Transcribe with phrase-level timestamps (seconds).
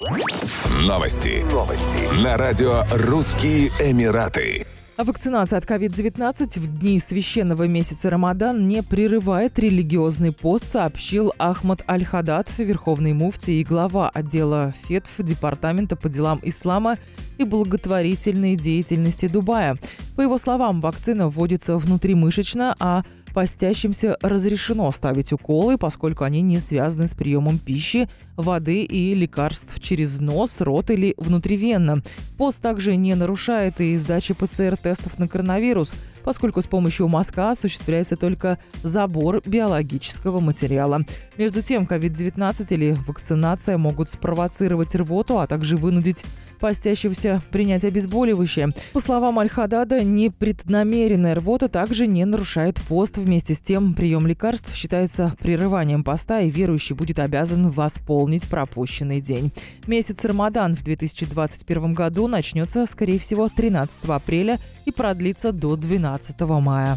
[0.00, 1.44] Новости.
[1.52, 2.24] Новости.
[2.24, 4.66] На радио «Русские Эмираты».
[4.96, 11.84] А вакцинация от COVID-19 в дни священного месяца Рамадан не прерывает религиозный пост, сообщил Ахмад
[11.86, 16.96] Аль-Хадад, верховный муфтий и глава отдела ФЕТФ Департамента по делам ислама
[17.36, 19.76] и благотворительной деятельности Дубая.
[20.16, 23.04] По его словам, вакцина вводится внутримышечно, а
[23.34, 30.18] Постящимся разрешено ставить уколы, поскольку они не связаны с приемом пищи, воды и лекарств через
[30.20, 32.02] нос, рот или внутривенно.
[32.36, 35.92] Пост также не нарушает и сдачи ПЦР-тестов на коронавирус,
[36.24, 41.04] поскольку с помощью мазка осуществляется только забор биологического материала.
[41.36, 46.24] Между тем, COVID-19 или вакцинация могут спровоцировать рвоту, а также вынудить
[46.60, 48.70] постящегося принять обезболивающее.
[48.92, 53.18] По словам Аль-Хадада, непреднамеренная рвота также не нарушает пост.
[53.18, 59.52] Вместе с тем, прием лекарств считается прерыванием поста, и верующий будет обязан восполнить пропущенный день.
[59.86, 66.96] Месяц Рамадан в 2021 году начнется, скорее всего, 13 апреля и продлится до 12 мая.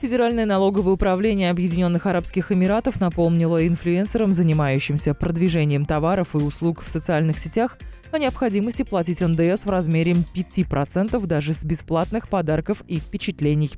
[0.00, 7.38] Федеральное налоговое управление Объединенных Арабских Эмиратов напомнило инфлюенсерам, занимающимся продвижением товаров и услуг в социальных
[7.38, 7.76] сетях,
[8.10, 13.72] о необходимости платить НДС в размере 5% даже с бесплатных подарков и впечатлений.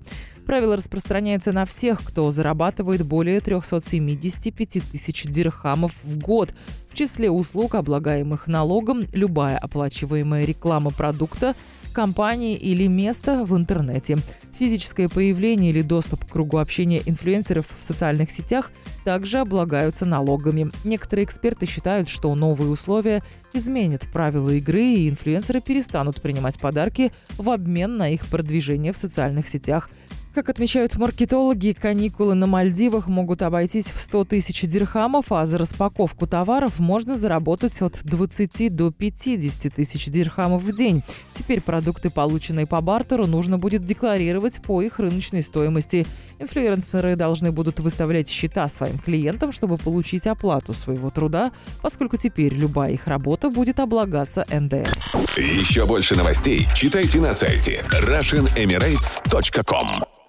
[0.46, 6.54] Правило распространяется на всех, кто зарабатывает более 375 тысяч дирхамов в год.
[6.88, 11.56] В числе услуг, облагаемых налогом, любая оплачиваемая реклама продукта,
[11.92, 14.18] компании или места в интернете.
[14.58, 18.70] Физическое появление или доступ к кругу общения инфлюенсеров в социальных сетях
[19.04, 20.70] также облагаются налогами.
[20.84, 27.50] Некоторые эксперты считают, что новые условия изменят правила игры, и инфлюенсеры перестанут принимать подарки в
[27.50, 29.90] обмен на их продвижение в социальных сетях.
[30.34, 36.26] Как отмечают маркетологи, каникулы на Мальдивах могут обойтись в 100 тысяч дирхамов, а за распаковку
[36.26, 41.02] товаров можно заработать от 20 до 50 тысяч дирхамов в день.
[41.34, 46.06] Теперь продукты, полученные по бартеру, нужно будет декларировать по их рыночной стоимости.
[46.38, 51.52] Инфлюенсеры должны будут выставлять счета своим клиентам, чтобы получить оплату своего труда,
[51.82, 55.12] поскольку теперь любая их работа будет облагаться НДС.
[55.36, 60.21] Еще больше новостей читайте на сайте RussianEmirates.com